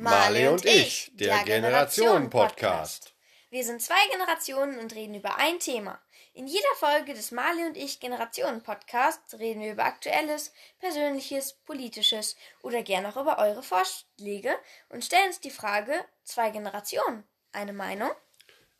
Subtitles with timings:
[0.00, 3.12] Marley und ich, der Generationen-Podcast.
[3.50, 6.00] Wir sind zwei Generationen und reden über ein Thema.
[6.32, 12.82] In jeder Folge des Marley und ich Generationen-Podcasts reden wir über Aktuelles, Persönliches, Politisches oder
[12.82, 14.54] gern auch über eure Vorschläge
[14.88, 15.92] und stellen uns die Frage:
[16.24, 18.10] Zwei Generationen, eine Meinung?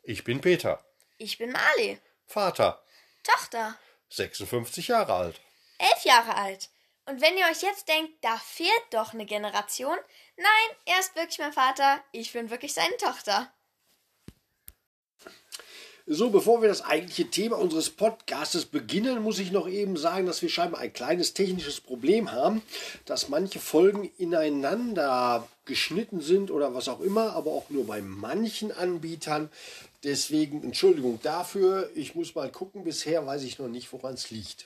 [0.01, 0.83] Ich bin Peter,
[1.19, 2.81] Ich bin Marley, Vater,
[3.21, 3.77] Tochter,
[4.09, 5.41] 56 Jahre alt.
[5.77, 6.69] elf Jahre alt.
[7.05, 9.97] Und wenn ihr euch jetzt denkt, da fehlt doch eine Generation,
[10.37, 13.51] nein, er ist wirklich mein Vater, ich bin wirklich seine Tochter.
[16.07, 20.41] So, bevor wir das eigentliche Thema unseres Podcastes beginnen, muss ich noch eben sagen, dass
[20.41, 22.63] wir scheinbar ein kleines technisches Problem haben,
[23.05, 28.71] dass manche Folgen ineinander geschnitten sind oder was auch immer, aber auch nur bei manchen
[28.71, 29.49] Anbietern.
[30.03, 31.89] Deswegen Entschuldigung dafür.
[31.95, 32.83] Ich muss mal gucken.
[32.83, 34.65] Bisher weiß ich noch nicht, woran es liegt.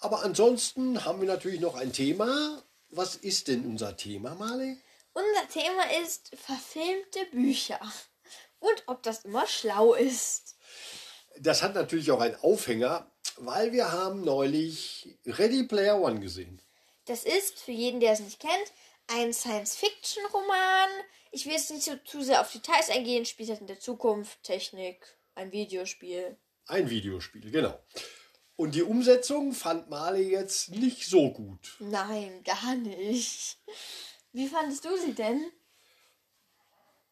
[0.00, 2.62] Aber ansonsten haben wir natürlich noch ein Thema.
[2.90, 4.78] Was ist denn unser Thema, Marley?
[5.12, 7.80] Unser Thema ist verfilmte Bücher.
[8.60, 10.56] Und ob das immer schlau ist.
[11.40, 16.62] Das hat natürlich auch einen Aufhänger, weil wir haben neulich Ready Player One gesehen.
[17.04, 18.72] Das ist, für jeden, der es nicht kennt,
[19.08, 20.88] ein Science-Fiction-Roman.
[21.30, 24.42] Ich will jetzt nicht so zu sehr auf Details eingehen, spielt halt in der Zukunft,
[24.42, 26.36] Technik, ein Videospiel.
[26.66, 27.78] Ein Videospiel, genau.
[28.58, 31.76] Und die Umsetzung fand Marley jetzt nicht so gut.
[31.78, 33.56] Nein, gar nicht.
[34.32, 35.44] Wie fandest du sie denn?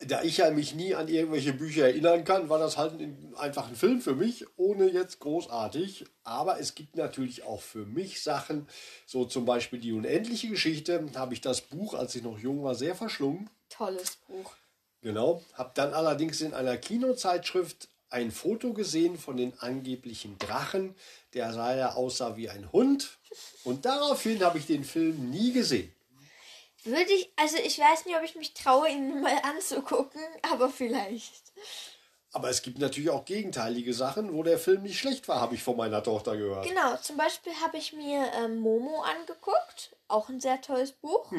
[0.00, 3.68] Da ich ja mich nie an irgendwelche Bücher erinnern kann, war das halt ein, einfach
[3.68, 6.06] ein Film für mich, ohne jetzt großartig.
[6.24, 8.66] Aber es gibt natürlich auch für mich Sachen,
[9.06, 12.74] so zum Beispiel die unendliche Geschichte, habe ich das Buch, als ich noch jung war,
[12.74, 13.48] sehr verschlungen.
[13.68, 14.56] Tolles Buch.
[15.00, 15.44] Genau.
[15.54, 20.94] Habe dann allerdings in einer Kinozeitschrift ein Foto gesehen von den angeblichen Drachen.
[21.34, 23.18] Der sah ja aussah wie ein Hund.
[23.64, 25.92] Und daraufhin habe ich den Film nie gesehen.
[26.84, 31.52] Würde ich, also ich weiß nicht, ob ich mich traue, ihn mal anzugucken, aber vielleicht.
[32.32, 35.62] Aber es gibt natürlich auch gegenteilige Sachen, wo der Film nicht schlecht war, habe ich
[35.62, 36.66] von meiner Tochter gehört.
[36.66, 41.32] Genau, zum Beispiel habe ich mir ähm, Momo angeguckt, auch ein sehr tolles Buch.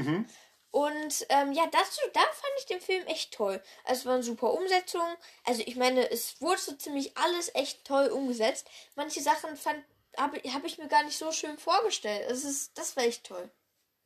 [0.77, 3.59] Und ähm, ja, dazu, da fand ich den Film echt toll.
[3.83, 5.07] Also es war eine super Umsetzung.
[5.43, 8.69] Also ich meine, es wurde so ziemlich alles echt toll umgesetzt.
[8.95, 9.49] Manche Sachen
[10.17, 12.29] habe hab ich mir gar nicht so schön vorgestellt.
[12.29, 13.49] Es ist, das war echt toll.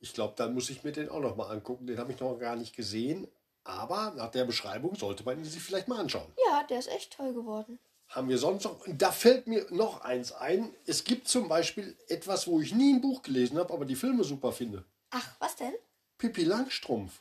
[0.00, 1.86] Ich glaube, dann muss ich mir den auch noch mal angucken.
[1.86, 3.28] Den habe ich noch gar nicht gesehen.
[3.64, 6.32] Aber nach der Beschreibung sollte man ihn sich vielleicht mal anschauen.
[6.46, 7.80] Ja, der ist echt toll geworden.
[8.08, 8.86] Haben wir sonst noch?
[8.86, 10.74] Und da fällt mir noch eins ein.
[10.86, 14.24] Es gibt zum Beispiel etwas, wo ich nie ein Buch gelesen habe, aber die Filme
[14.24, 14.86] super finde.
[15.10, 15.74] Ach, was denn?
[16.22, 17.20] Pippi Langstrumpf.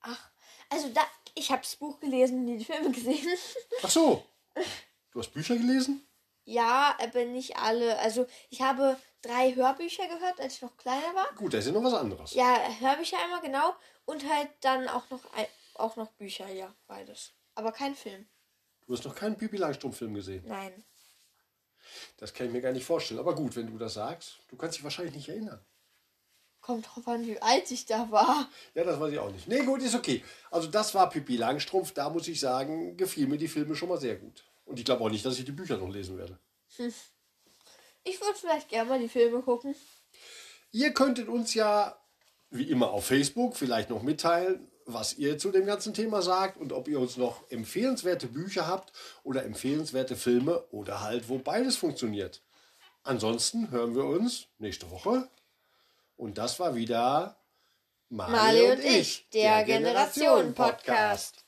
[0.00, 0.30] Ach,
[0.70, 1.02] also da,
[1.34, 3.28] ich habe das Buch gelesen, nie die Filme gesehen.
[3.82, 4.24] Ach so.
[5.10, 6.06] Du hast Bücher gelesen?
[6.44, 7.98] ja, aber nicht alle.
[7.98, 11.30] Also ich habe drei Hörbücher gehört, als ich noch kleiner war.
[11.36, 12.32] Gut, das ist ja noch was anderes.
[12.32, 13.74] Ja, Hörbücher einmal genau
[14.06, 15.20] und halt dann auch noch
[15.74, 17.34] auch noch Bücher, ja, beides.
[17.54, 18.26] Aber kein Film.
[18.86, 20.44] Du hast noch keinen Pippi Langstrumpf-Film gesehen.
[20.46, 20.84] Nein.
[22.16, 23.20] Das kann ich mir gar nicht vorstellen.
[23.20, 25.62] Aber gut, wenn du das sagst, du kannst dich wahrscheinlich nicht erinnern.
[26.70, 28.48] Kommt drauf an, wie alt ich da war.
[28.76, 29.48] Ja, das weiß ich auch nicht.
[29.48, 30.22] Nee, gut, ist okay.
[30.52, 31.90] Also das war Pippi Langstrumpf.
[31.90, 34.44] Da muss ich sagen, gefiel mir die Filme schon mal sehr gut.
[34.66, 36.38] Und ich glaube auch nicht, dass ich die Bücher noch lesen werde.
[38.04, 39.74] Ich würde vielleicht gerne mal die Filme gucken.
[40.70, 41.98] Ihr könntet uns ja,
[42.50, 46.72] wie immer auf Facebook, vielleicht noch mitteilen, was ihr zu dem ganzen Thema sagt und
[46.72, 48.92] ob ihr uns noch empfehlenswerte Bücher habt
[49.24, 52.44] oder empfehlenswerte Filme oder halt, wo beides funktioniert.
[53.02, 55.28] Ansonsten hören wir uns nächste Woche.
[56.20, 57.40] Und das war wieder
[58.10, 61.46] Marley und ich, der Generationen-Podcast.